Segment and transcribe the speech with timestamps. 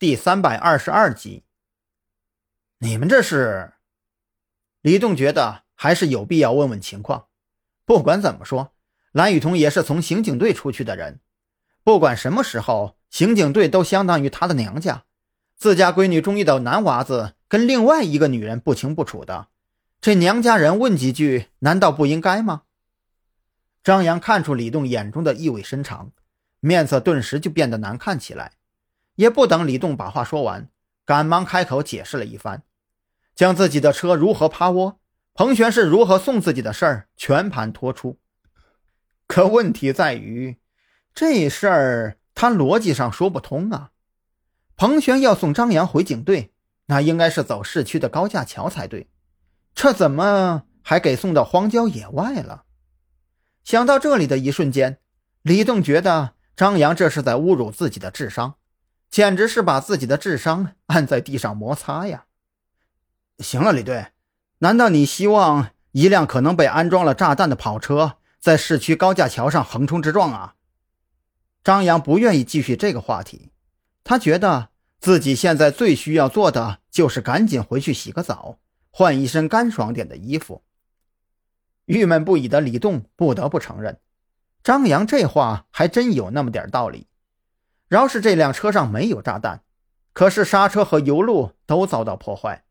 [0.00, 1.44] 第三百二十二集。
[2.78, 3.74] 你们这是？
[4.80, 7.26] 李栋觉得还是有必要问问情况。
[7.84, 8.72] 不管怎么说，
[9.12, 11.20] 蓝雨桐也是从刑警队出去的人，
[11.84, 15.04] 不管什么时候，刑警队都相当于他的娘家。
[15.58, 19.48] 自家闺女中意的男娃子跟另外一个女人不清不楚的，
[20.00, 22.62] 这娘家人问几句，难道不应该吗？
[23.84, 26.10] 张扬看出李栋眼中的意味深长，
[26.60, 28.52] 面色顿时就变得难看起来。
[29.20, 30.70] 也不等李栋把话说完，
[31.04, 32.62] 赶忙开口解释了一番，
[33.34, 34.98] 将自己的车如何趴窝，
[35.34, 38.18] 彭璇是如何送自己的事儿全盘托出。
[39.26, 40.56] 可问题在于，
[41.14, 43.90] 这事儿他逻辑上说不通啊。
[44.74, 46.54] 彭璇要送张扬回警队，
[46.86, 49.10] 那应该是走市区的高架桥才对，
[49.74, 52.64] 这怎么还给送到荒郊野外了？
[53.64, 54.98] 想到这里的一瞬间，
[55.42, 58.54] 李栋觉得张扬这是在侮辱自己的智商，
[59.20, 62.24] 简直是把自己的智商按在地上摩擦呀！
[63.40, 64.06] 行了，李队，
[64.60, 70.54] 难道你希望一辆可能被安装了炸弹的跑车在市区高架桥上横冲直撞啊？
[71.62, 73.52] 张扬不愿意继续这个话题，
[74.02, 74.70] 他觉得。
[74.98, 78.58] 自己现在最需要做的就是赶紧回去洗个澡，
[78.90, 80.62] 换一身干爽点的衣服。
[81.84, 84.00] 郁闷不已的李栋不得不承认，
[84.62, 87.06] 张扬这话还真有那么点道理。
[87.90, 89.64] 饶是这辆车上没有炸弹，
[90.12, 92.62] 可是刹车和油路都遭到破坏。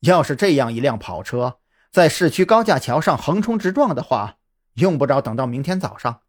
[0.00, 1.58] 要是这样一辆跑车
[1.90, 4.38] 在市区高架桥上横冲直撞的话，
[4.76, 6.22] 用不着等到明天早上，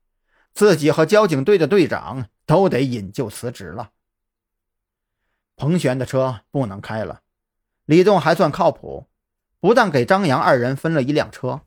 [0.54, 3.92] 自己和交警队的队长都得引咎辞职了。
[5.56, 7.22] 彭璇的车不能开了，
[7.86, 9.08] 李栋还算靠谱，
[9.62, 11.62] 不但给张扬二人分了一辆车，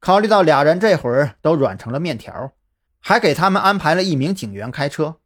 [0.00, 2.50] 考虑到俩人这会儿都软成了面条，
[2.98, 5.19] 还给他们安排了一名警员开车，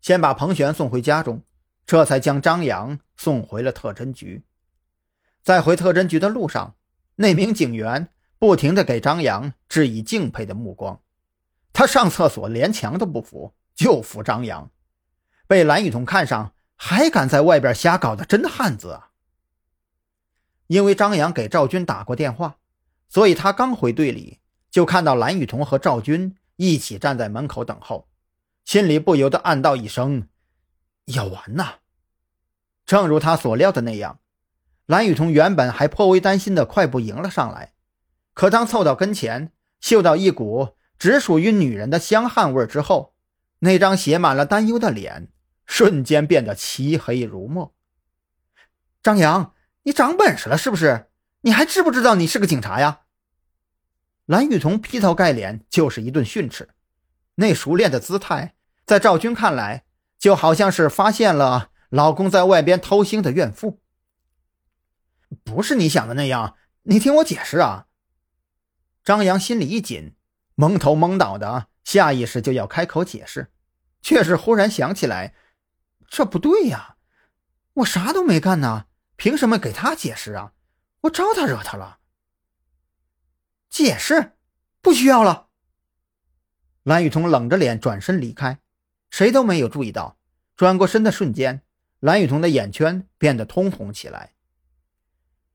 [0.00, 1.42] 先把彭璇送回家中，
[1.86, 4.44] 这才将张扬送回了特侦局。
[5.42, 6.74] 在回特侦局的路上，
[7.16, 11.00] 那名警员不停地给张扬致以敬佩的目光，
[11.72, 14.70] 他上厕所连墙都不扶，就扶张扬，
[15.46, 16.54] 被蓝雨桐看上。
[16.80, 19.10] 还敢在外边瞎搞的真汉子啊！
[20.68, 22.58] 因为张扬给赵军打过电话，
[23.08, 24.38] 所以他刚回队里
[24.70, 28.07] 就看到蓝雨桐和赵军一起站在门口等候，
[28.68, 30.28] 心里不由得暗道一声
[31.16, 31.76] ：“要完呐！”
[32.84, 34.20] 正如他所料的那样，
[34.84, 37.72] 蓝雨桐原本还颇为担心的快步迎了上来，
[38.34, 43.14] 可当凑到跟前，嗅到一股只属于女人的香汗味之后，
[43.60, 45.32] 那张写满了担忧的脸。
[45.64, 47.74] 瞬间变得漆黑如墨。
[49.02, 49.54] 张扬，
[49.84, 51.08] 你长本事了是不是？
[51.40, 53.04] 你还知不知道你是个警察呀？
[54.26, 56.68] 蓝雨桐劈头盖脸就是一顿训斥，
[57.36, 58.56] 那熟练的姿态，
[58.88, 59.84] 在赵军看来，
[60.18, 63.82] 就好像是发现了老公在外边偷腥的怨妇。
[65.44, 67.88] 不是你想的那样，你听我解释啊！
[69.04, 70.16] 张扬心里一紧，
[70.54, 73.52] 蒙头蒙脑的，下意识就要开口解释，
[74.00, 75.34] 却是忽然想起来。
[76.08, 76.96] 这不对呀，
[77.74, 80.54] 我啥都没干呢，凭什么给他解释啊？
[81.02, 81.98] 我招他惹他了？
[83.68, 84.38] 解释
[84.80, 85.48] 不需要了。
[86.84, 88.60] 蓝雨桐冷着脸转身离开，
[89.10, 90.16] 谁都没有注意到，
[90.56, 91.62] 转过身的瞬间，
[92.00, 94.32] 蓝雨桐的眼圈变得通红起来。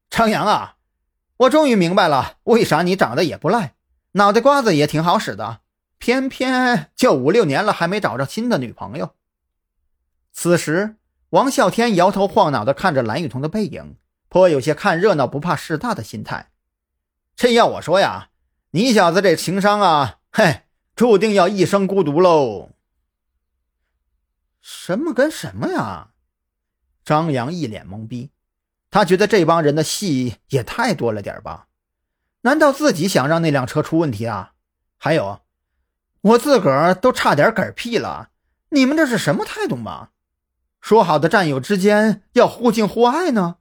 [0.10, 0.78] 张扬啊，
[1.38, 3.76] 我终于明白了，为啥你长得也不赖，
[4.14, 5.62] 脑袋瓜子也挺好使的，
[5.98, 9.16] 偏偏就五六年了还没找着新的女朋友。
[10.32, 10.98] 此时，
[11.30, 13.98] 王啸天摇头晃脑地看着蓝雨桐的背影，
[14.30, 16.52] 颇有些看热闹不怕事大的心态。
[17.36, 18.30] 真要我说呀，
[18.72, 20.62] 你小子这情商啊，嘿，
[20.96, 22.73] 注定要一生孤独喽。
[24.64, 26.12] 什么跟什么呀？
[27.04, 28.32] 张扬一脸懵逼，
[28.90, 31.68] 他觉得这帮人的戏也太多了点吧？
[32.42, 34.54] 难道自己想让那辆车出问题啊？
[34.98, 35.42] 还有，
[36.22, 38.30] 我自个儿都差点嗝屁了，
[38.70, 40.12] 你们这是什么态度嘛？
[40.80, 43.58] 说好的战友之间要互敬互爱呢？